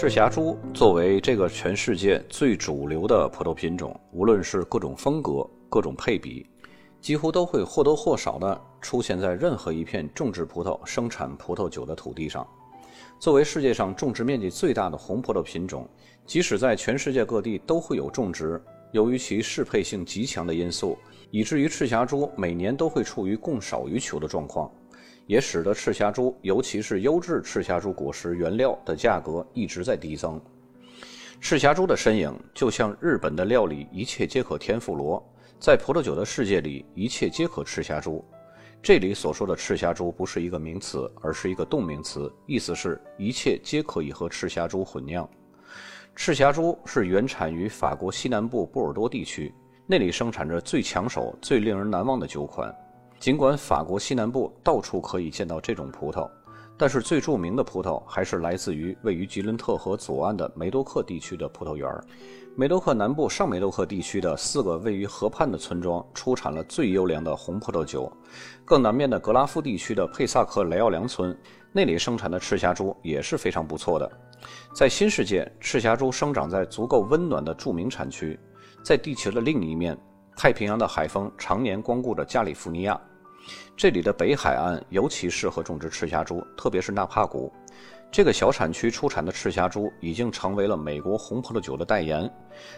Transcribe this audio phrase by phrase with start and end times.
[0.00, 6.46] 赤霞珠作为这个全世界最主流的葡萄品种，无论是各种风格、各种配比，
[7.00, 12.46] 几乎都会或多或少的出现在任何一片种植葡萄、生产葡萄酒的土地上。
[13.18, 15.84] 作为世界上种植面积最大的红葡萄品种，
[16.24, 18.62] 即使在全世界各地都会有种植，
[18.92, 20.96] 由于其适配性极强的因素，
[21.32, 24.70] 以至于赤霞珠每年都会处于供少于求的状况。
[25.28, 30.40] 也使得赤霞珠，尤其是优质赤霞珠果实原料的价格一直在递增。
[31.38, 35.22] 赤霞珠的身影就像日本的料理“一切皆可天妇罗”，
[35.60, 38.24] 在葡萄酒的世界里，一切皆可赤霞珠。
[38.82, 45.28] 这里所说的赤霞珠不是一个名词，而是一个动名词，意思是一切皆可以和赤霞珠混酿。
[46.16, 49.52] 赤霞珠是原产于法国西南部波尔多地区，
[49.86, 52.74] 那里生产着最抢手、最令人难忘的酒款。
[53.18, 56.28] 尽管法国西南部到处可以见到这种葡萄，
[56.76, 61.90] 但是最著名的葡萄还是来自于位于吉伦特河左岸的梅多克地区的葡萄园。
[62.56, 68.12] 梅多克南部上梅多克地区的四个位于河畔的村庄出产了最优良的红葡萄酒。
[68.64, 71.36] 更南面的格拉夫地区的佩萨克雷奥良村，
[71.72, 74.10] 那里生产的赤霞珠也是非常不错的。
[74.72, 78.38] 在新世界，赤霞珠生长在足够温暖的著名产区。
[78.82, 79.96] 在地球的另一面，
[80.38, 82.96] 太平洋的海风常年光顾着加利福尼亚。
[83.76, 87.52] 这里的北海岸尤其适合种植赤霞珠，特别是纳帕谷。
[88.08, 92.32] 这个小产区出产的赤霞珠已经成为了美国红葡萄酒的代言，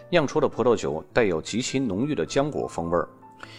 [0.08, 3.06] 酿出的葡萄酒带有极其浓郁的浆果风味儿。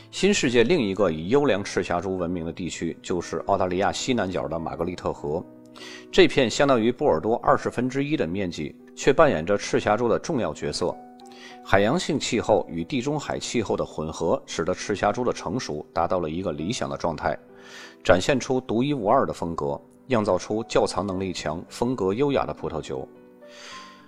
[0.10, 5.46] 新世界另一个以优良赤霞珠闻名的地区就是澳大利亚西南角的玛格丽特河，
[6.12, 10.92] 这片相当于波尔多二十分之一的面积，却扮演着赤霞珠的重要角色。
[11.64, 17.38] 海洋性气候与地中海气候的混合，使得赤霞珠的成熟达到了一个理想的状态，
[18.04, 23.08] 展现出独一无二的风格，酿造出窖藏能力强、风格优雅的葡萄酒。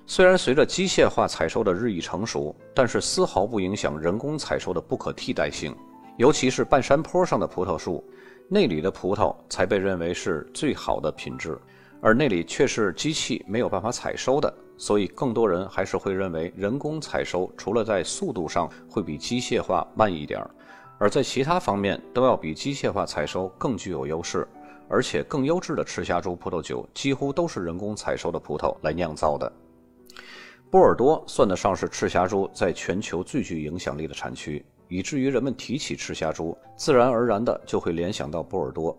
[0.06, 5.76] 虽然随着机械化采收的日益成熟，但是丝毫不影响人工采收的不可替代性。
[6.18, 8.04] 尤其是半山坡上的葡萄树，
[8.48, 11.58] 那里的葡萄才被认为是最好的品质，
[12.02, 14.54] 而那里却是机器没有办法采收的。
[14.78, 20.50] 所以，更多人还是会认为人工采收除了在速度上会比机械化慢一点儿，
[20.98, 24.48] 而在其他方面都要比机械化采收更具有优势。
[24.90, 29.52] 而且，更优质的赤霞珠葡萄酒几乎都是人工采收的葡萄来酿造的。
[30.70, 38.96] 波尔多算得上是赤霞珠在全球最具影响力的产区，以至于人们提起赤霞珠，自然而然的就会联想到波尔多。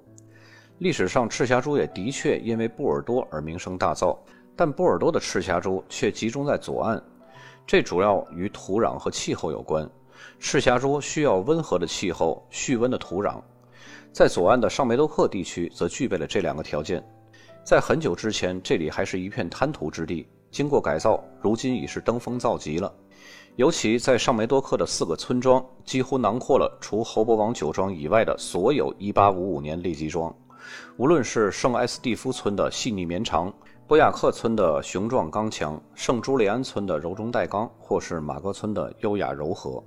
[0.79, 4.17] 历史上，赤霞珠也的确因为波尔多而名声大噪。
[4.57, 7.03] 但波尔多的赤霞珠却集中在左岸，
[7.67, 9.89] 这主要与土壤和气候有关。
[10.39, 13.41] 赤霞珠需要温和的气候、蓄温的土壤，
[14.13, 17.05] 在左岸的上梅多克地区则具备了这两个条件。
[17.65, 22.93] 在很久之前，这里还是一片滩涂之地，经过改造，如今已是登峰造极了。
[23.57, 30.35] 尤其在上梅多克的四个村庄，几乎囊括了除侯伯王酒庄以外的所有1855年列级庄。
[30.97, 33.53] 无论是圣埃斯蒂夫村的细腻绵长，
[33.87, 39.85] 波亚克村的雄壮刚强，圣朱利安村的柔中带刚，或是马格村的优雅柔和，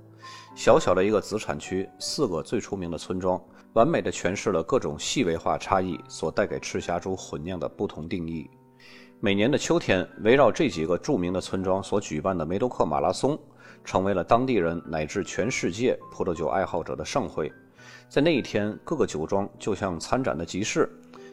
[0.54, 3.42] 小小的一个子产区，四个最出名的村庄，
[3.72, 8.48] 完美的诠释了各种细微化差异所带给赤霞珠混酿的不同定义。
[9.18, 13.36] 每年的秋天，围绕这几个著名的村庄所举办的梅多克马拉松，
[13.82, 17.52] 成为了当地人乃至全世界葡萄酒爱好者的盛会。
[18.08, 20.88] 在那一天，各个酒庄就像参展的集市。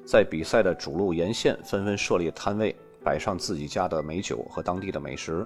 [0.06, 5.46] 在比赛的主路沿线，纷纷设立摊位，摆上自己家的美酒和当地的美食，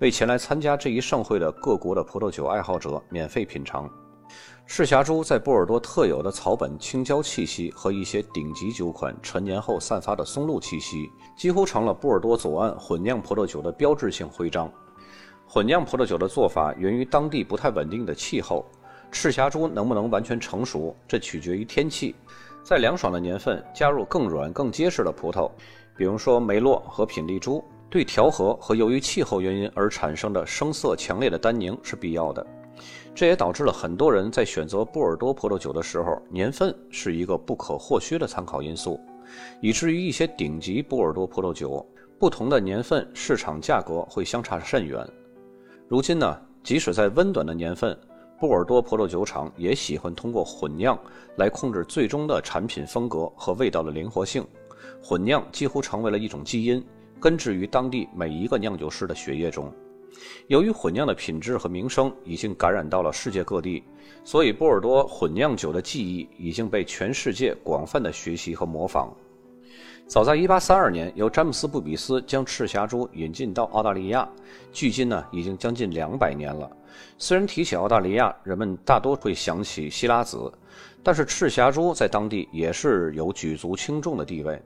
[0.00, 3.88] 为前来参加这一盛会的各国的葡萄酒爱好者免费品尝。
[4.64, 14.72] 赤霞珠在波尔多特有的草本青椒气息和一些顶级酒款陈年后散发的松露气息，几乎成了波尔多左岸混酿葡萄酒的标志性徽章。
[15.46, 18.64] 混酿葡萄酒的做法源于当地不太稳定的气候，
[19.10, 22.14] 赤霞珠能不能完全成熟，这取决于天气。
[22.62, 25.50] 在凉爽的年份加入更软更结实的葡萄，
[25.96, 32.46] 比如说梅洛和品丽珠，对调和和由于气候原因而产生的生涩强烈的单宁是必要的。
[33.14, 38.98] 这也导致了很多人在选择波尔多葡萄酒的时候，年份是一个不可或缺的参考因素，
[39.60, 41.84] 以至于一些顶级波尔多葡萄酒
[42.18, 45.06] 不同的年份市场价格会相差甚远。
[45.88, 47.98] 如今呢，即使在温暖的年份。
[48.42, 50.98] 波尔多葡萄酒厂也喜欢通过混酿
[51.36, 54.44] 来控制最终的产品风格和味道的灵活性。
[55.00, 56.84] 混酿几乎成为了一种基因，
[57.20, 59.72] 根植于当地每一个酿酒师的血液中。
[60.48, 63.80] 由于混酿的品质和名声已经感染到了世界各地，
[64.24, 69.16] 所以波尔多混酿酒的技艺已经被全世界广泛的学习和模仿。
[70.12, 74.28] 早在1832年，由詹姆斯·布比斯将赤霞珠引进到澳大利亚，
[74.70, 76.70] 距今呢已经将近两百年了。
[77.16, 80.52] 虽然提起澳大利亚，人们大多会想起希拉子，
[81.02, 84.62] 但是赤霞珠在当地也是有举足轻重的地位。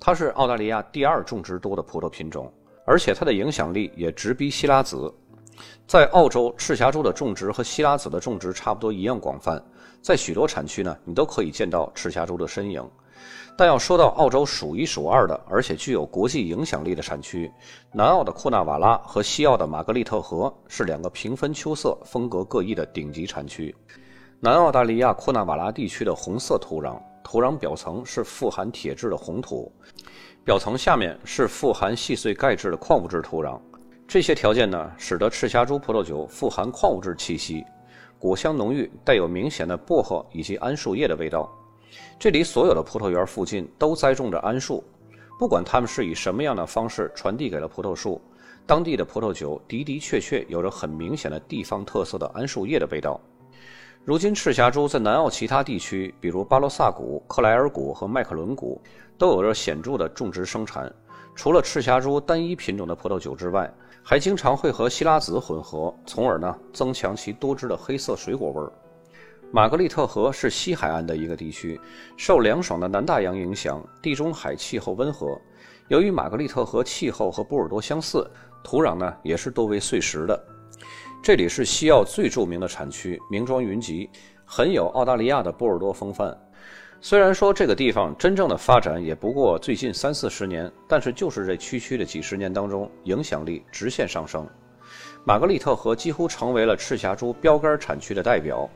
[0.00, 2.52] 它是澳大利亚第二种植多的葡萄品种，
[2.84, 5.14] 而且它的影响力也直逼希拉子。
[5.86, 9.64] 在澳洲，赤霞珠的种植和希拉子的种植差不多一样广泛，
[10.02, 12.84] 在许多产区呢，你都可以见到赤霞珠的身影。
[13.56, 17.50] 但要说到澳洲数一数二的，而且具有国际影响力的产区，
[17.92, 23.74] 南澳的库纳瓦拉和西澳的玛格丽特河是两个平分秋色、风格各异的顶级产区。
[24.40, 29.70] 南澳大利亚库纳瓦拉地区的红色土壤，土壤表层是富含铁质的红土，
[30.42, 33.60] 表层下面是富含细碎钙质的矿物质土壤。
[34.08, 37.62] 这些条件呢，使得赤霞珠葡萄酒富含矿物质气息，
[38.18, 41.46] 果香浓郁，带有明显的薄荷以及桉树叶的味道。
[42.18, 44.84] 这里所有的葡萄园附近都栽种着桉树，
[45.38, 48.20] 不管它们是以什么样的方式传递给了葡萄树，
[48.66, 53.20] 当地的葡萄酒的的确确有着很明显的地方特色的桉树叶的味道。
[54.02, 58.80] 如今，赤霞珠在南澳其他地区，比如巴罗萨谷、克莱尔谷和麦克伦谷，
[59.18, 60.90] 都有着显著的种植生产。
[61.34, 63.70] 除了赤霞珠单一品种的葡萄酒之外，
[64.02, 68.72] 还经常会和希拉子混合，从而呢增强其多汁的黑色水果味儿。
[69.52, 71.80] 玛格丽特河是西海岸的一个地区，
[72.16, 75.36] 受凉爽的南大洋影响，地中海气候温和。
[75.88, 78.24] 由于玛格丽特河气候和波尔多相似，
[78.62, 80.40] 土壤呢也是多为碎石的。
[81.20, 84.08] 这里是西澳最著名的产区，名庄云集，
[84.44, 86.36] 很有澳大利亚的波尔多风范。
[87.00, 94.46] 虽然说这个地方真正的发展也不过最近三四十年，但是就是这区区的几十年当中，影响力直线上升。
[95.24, 98.68] 玛格丽特河几乎成为了赤霞珠标杆产区的代表。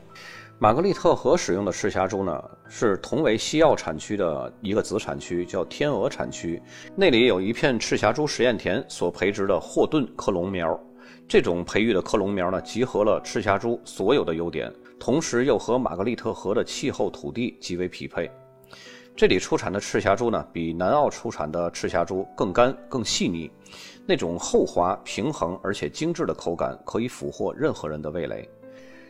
[0.57, 6.61] 玛格丽特河使用的赤霞珠呢，是同为西澳产区的一个子产区，叫天鹅产区。
[6.95, 10.79] 那里有一片赤霞珠实验田所培植的霍顿克隆苗。
[11.27, 18.31] 这种培育的克隆苗呢，集合了赤霞珠所有的优点，同时又和玛格丽特河的气候土地极为匹配。
[19.13, 23.51] 这里出产的赤霞珠呢，比南澳出产的赤霞珠更干、更细腻，
[24.05, 28.49] 那种厚滑、平衡而且精致的口感，可以俘获任何人的味蕾。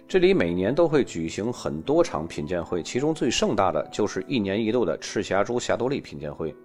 [0.07, 6.55] 这里每年都会举行很多场品鉴会，其中最盛大的就是一年一度的赤霞珠霞多丽品鉴会。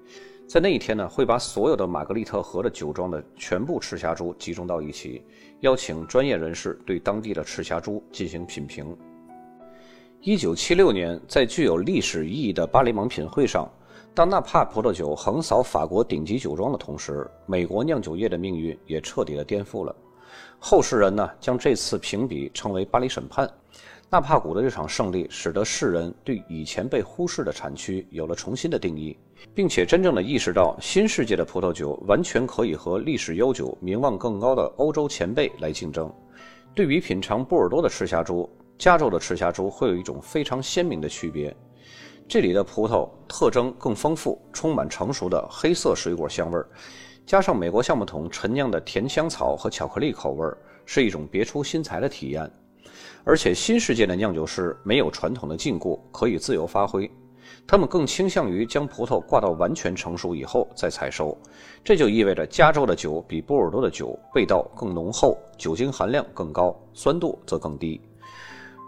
[0.46, 5.22] 在那一天呢，会把所有的玛格丽特河的酒庄的全部赤霞珠集中到一起，
[5.60, 8.94] 邀请专业人士对当地的赤霞珠进行品评。
[10.20, 13.66] 一九七六年，在具有历史意义的巴黎蒙品会上，
[14.14, 19.96] 当纳帕葡萄酒横扫法国顶级酒庄的同时，美国酿酒业的命运也彻底的颠覆了。
[20.58, 23.50] 后世人呢，将这次评比称为“巴黎审判”。
[24.12, 29.16] 纳帕谷的这场胜利，使得世人对以前被忽视的产区有了重新的定义，
[29.54, 36.12] 并且真正的意识到，新世界的葡萄酒完全可以和历史悠久、名望更高的欧洲前辈来竞争。
[36.74, 41.56] 对比品尝波尔多的赤霞珠，加州的赤霞珠会有一种非常鲜明的区别。
[42.26, 46.68] 这里的葡萄特征更丰富，充满成熟的黑色水果香味儿。
[47.30, 50.52] 加上美国橡木桶陈酿的甜香草和巧克力口味，
[50.84, 52.50] 是一种别出心裁的体验。
[53.22, 57.08] 而且新世界的酿酒师没有传统的禁锢，可以自由发挥。
[57.68, 61.38] 他们更倾向于将葡萄挂到完全成熟以后再采收。
[61.84, 68.00] 这就意味着加州的酒比波尔多的酒味道更浓厚，酒精含量更高，酸度则更低。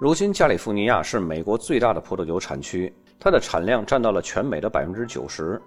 [0.01, 5.63] 如今加利福尼亚是美国最大的葡萄酒产区，它的产量占到了全美的百分之九十。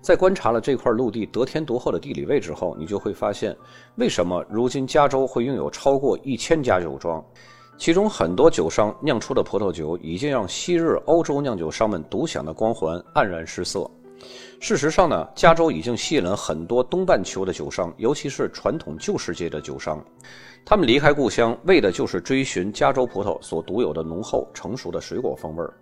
[0.00, 3.56] 在观察了这块陆地得天独厚的地理位置后，你就会发现，
[3.96, 7.24] 为什么如今加州会拥有超过一千家酒庄，
[7.76, 13.90] 其中很多酒商酿出的葡萄酒已经让昔日欧洲酿酒商们独享的光环黯然失色。
[14.60, 20.04] 事实上呢，加州已经吸引了很多东半球的酒商，尤其是传统旧世界的酒商，
[20.64, 25.72] 他们离开故乡，为的就是追寻加州葡萄所独有的浓厚成熟的水果风味儿。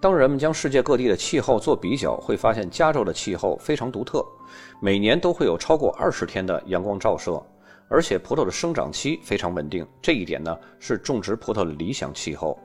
[0.00, 4.24] 当人们将世界各地的气候做比较，会发现加州的气候非常独特，
[4.80, 7.42] 每年都会有超过二十天的阳光照射，
[7.88, 9.84] 而且葡萄的生长期非常稳定。
[10.00, 12.56] 这一点呢，是种植葡萄的理想气候。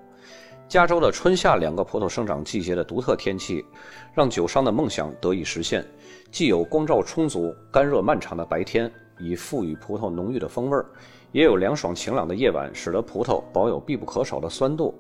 [0.68, 3.66] 加州的春夏两个葡萄生长季节的独特天气，
[4.14, 5.84] 让酒商的梦想得以实现。
[6.32, 10.86] 既有光照充足、干热漫长的白天，以赋予葡萄浓郁的风味儿；
[11.32, 14.94] 也有凉爽晴朗的夜晚，使得葡萄保有必不可少的酸度。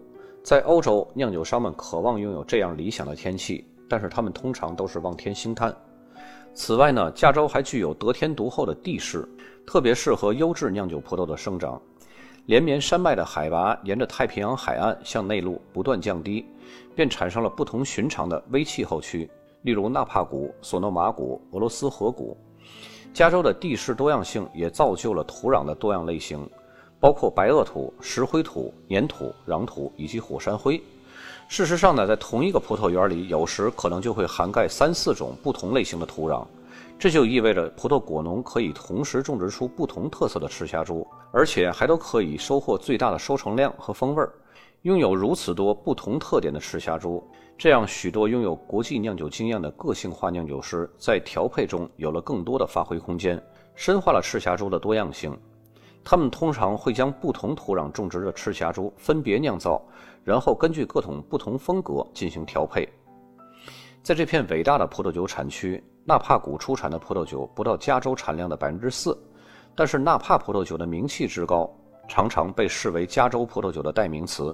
[0.44, 5.74] 在欧洲，酿酒商们渴望拥有这样理想的天气，但是他们通常都是望天兴叹。
[6.54, 9.26] 此外呢，加州还具有得天独厚的地势，
[9.66, 11.82] 特别适合优质酿酒葡萄的生长。
[12.48, 16.46] 连绵山脉的海拔沿着太平洋海岸向内陆不断降低，
[16.94, 19.32] 便产生了不同寻常的微气候区。
[19.62, 22.38] 例如纳帕谷、索诺马谷、俄罗斯河谷。
[23.14, 26.46] 加州的地势多样性也造就了土壤的多样类型，
[27.03, 30.81] 包括白垩土、石灰土、粘土、壤土以及火山灰。
[31.50, 36.45] 事实上呢，在同一个葡萄园里，有时可能就会涵盖三四种不同类型的土壤。
[36.98, 44.31] 这就意味着葡萄果农可以同时种植出不同特色的赤霞珠，而且还都可以收获最大的收成量和风味儿。
[44.83, 47.22] 拥有如此多不同特点的赤霞珠，
[47.57, 53.43] 这样许多拥有国际酿酒经验的个性化酿酒师在调配中有了更多的发挥空间，
[53.75, 55.38] 深化了赤霞珠的多样性。
[56.03, 59.81] 他们通常会将不同土壤种植的赤霞珠分别酿造，
[60.24, 62.88] 然后根据各种不同风格进行调配。
[64.01, 65.83] 在这片伟大的葡萄酒产区。
[66.05, 69.17] 纳帕谷出产的葡萄酒不到加州产量的百分之四，
[69.74, 71.74] 但是纳帕葡萄酒的名气之高，
[72.10, 74.53] 常常被视为加州葡萄酒的代名词。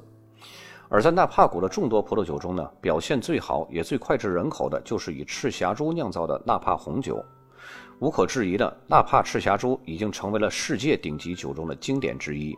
[0.90, 7.20] 而在纳帕谷的众多葡萄酒中呢，表现最好也最脍炙人口的就是以赤霞珠酿造的纳帕红酒。
[8.00, 12.58] 无可置疑的，纳帕赤霞珠已经成为了世界顶级酒中的经典之一。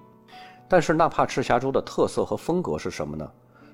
[0.69, 3.29] 但是纳帕赤霞珠的特色和风格是什么呢？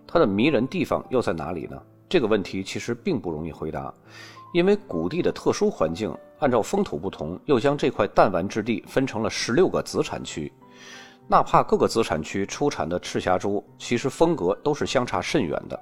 [0.07, 1.79] 它的迷人地方又在哪里呢？
[2.07, 3.93] 这个问题其实并不容易回答。
[4.53, 10.51] 因为谷地的特殊环境，按照风土不同，又将这块弹丸之地分成了十六个子产区。
[11.27, 15.77] 纳帕各个子产区出产的赤霞珠，其实风格都是相差甚远的。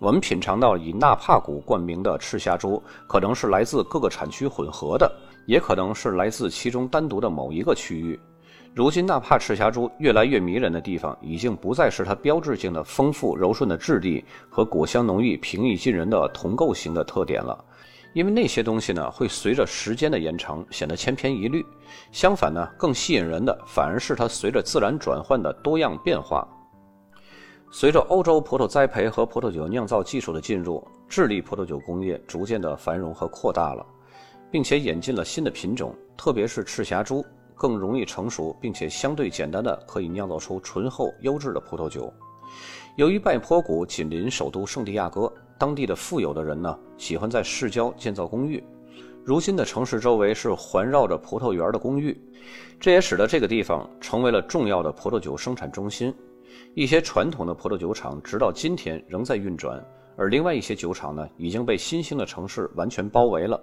[0.00, 5.10] 我们品尝到以纳帕谷冠名的赤霞珠，可能是来自各个产区混合的，
[5.48, 8.20] 也可能是来自其中单独的某一个区域。
[8.74, 17.64] 如今，纳帕赤霞珠越来越迷人的地方，已经不再是它标志性的丰富柔顺的质地和果香浓郁、平易近人的铜构型的特点了。
[18.12, 21.64] 因为那些东西呢，会随着时间的延长显得千篇一律。
[22.12, 26.46] 相反呢，更吸引人的反而是它随着自然转换的多样变化。
[27.70, 33.86] 随着欧洲葡萄栽培和葡萄酒酿造技术的进入，智利葡萄酒工业逐渐的繁荣和扩大了，
[34.50, 37.24] 并且引进了新的品种，特别是赤霞珠，
[37.54, 42.12] 更容易成熟，并且相对简单的可以酿造出醇厚优质的葡萄酒。
[42.96, 45.32] 由于拜坡谷紧邻首都圣地亚哥。
[45.60, 48.62] 当地的富有的人呢，喜欢在市郊建造公寓。
[49.24, 52.16] 如今的城市周围是环绕着葡萄园的公寓，
[52.78, 56.14] 这也使得这个地方成为了重要的葡萄酒生产中心。
[56.76, 59.84] 一些传统的葡萄酒厂直到今天仍在运转，
[60.16, 63.60] 而另外一些酒厂呢，已经被新兴的城市完全包围了。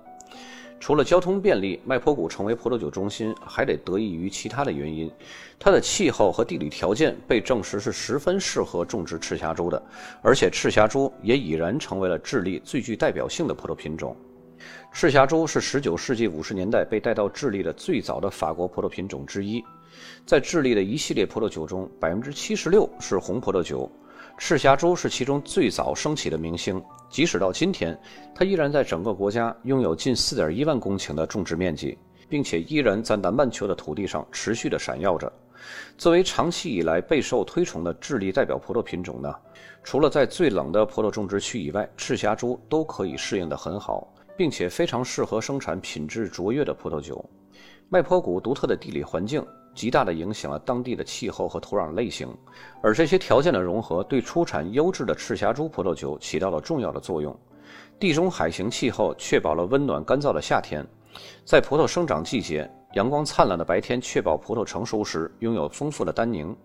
[0.86, 5.10] 除了交通便利，麦坡谷成为葡萄酒中心，还得得益于其他的原因。
[5.58, 9.82] 它的气候和地理条件被证实是十分适合种植赤霞珠的，
[10.22, 14.16] 而且赤霞珠也已然成为了智利最具代表性的葡萄品种。
[14.94, 19.64] 赤霞珠是19世纪50年代被带到智利的最早的法国葡萄品种之一。
[20.24, 23.92] 在智利的一系列葡萄酒中，76%是红葡萄酒。
[24.38, 27.98] 赤霞珠是其中最早升起的明星，即使到今天，
[28.36, 35.32] 它依然在整个国家拥有近4.1万公顷的种植面积，并且依然在南半球的土地上持续的闪耀着。
[35.98, 39.34] 作为长期以来备受推崇的智利代表葡萄品种呢，
[39.84, 47.24] 除了在最冷的葡萄种植区以外，赤霞珠都可以适应得很好，并且非常适合生产品质卓越的葡萄酒。
[47.88, 49.44] 麦坡谷独特的地理环境。
[49.76, 52.28] 极大地影响了当地的气候和土壤类型，
[52.82, 57.38] 而这些条件的融合对出产优质的赤霞珠葡萄酒起到了重要的作用。
[58.00, 60.86] 地中海型气候确保了温暖干燥的夏天，
[61.44, 66.56] 在葡萄生长季节，阳光灿烂的白天确保葡萄成熟时拥有丰富的单宁。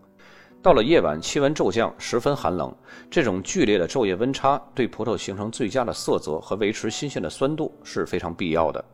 [0.63, 2.71] 到了夜晚，气温骤降，十分寒冷，
[3.11, 8.85] 这种剧烈的昼夜温差对葡萄形成最佳的色泽和维持新鲜的酸度是非常必要的。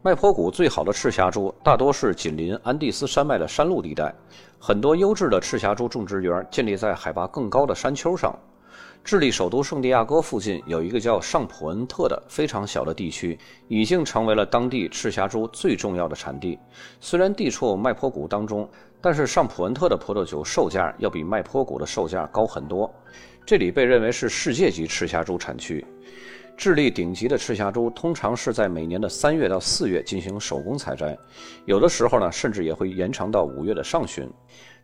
[0.00, 4.14] 麦坡谷最好的赤霞珠大多是紧邻安第斯山脉的山路地带，
[4.56, 8.32] 很多优质的赤霞珠种植园建立在海拔更高的山丘上。
[9.02, 13.36] 智利首都圣地亚哥附近有一个叫上普恩特的非常小的地区，
[13.66, 16.56] 已经成为了当地赤霞珠最重要的产地。
[17.00, 18.68] 虽然地处麦坡谷当中，
[19.00, 22.88] 但是上普恩特的葡萄酒售价要比麦坡谷的售价高很多。
[23.44, 25.84] 这里被认为是世界级赤霞珠产区。
[26.58, 31.16] 智利顶级的赤霞珠通常是在每年的三月到四月进行手工采摘，
[31.66, 34.28] 有的时候呢，甚至也会延长到五月的上旬。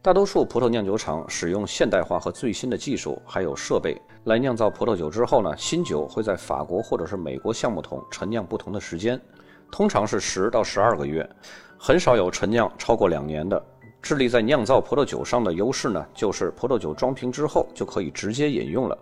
[0.00, 9.21] 大多数葡萄酿酒厂使用现代化和最新的技术，还有设备来酿造葡萄酒之后呢，新酒会在法国或者是美国橡木桶陈酿不同的时间，
[9.69, 11.28] 通常是十到十二个月，
[11.76, 13.61] 很少有陈酿超过两年的。
[14.04, 18.99] 智利在酿造葡萄酒上的优势呢，就是葡萄酒装瓶之后就可以直接饮用了，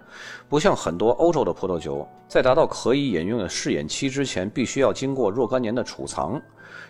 [0.49, 6.41] 不像很多欧洲的葡萄酒，在达到可以饮用的试验期之前，必须要经过若干年的储藏。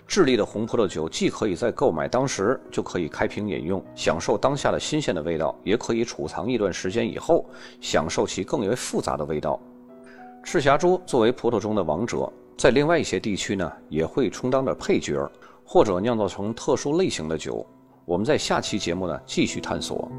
[0.06, 7.46] 智利的红葡萄酒既可以在购买当时就可以开瓶饮用，享受当下的新鲜的味道，也可以储藏一段时间以后，
[7.80, 9.58] 享受其更为复杂的味道。
[10.44, 15.26] 赤霞珠作为葡萄中的王者，在另外一些地区呢，也会充当着配角，
[15.64, 17.66] 或者酿造成特殊类型的酒。
[18.04, 20.10] 我们在下期节目呢继续探索。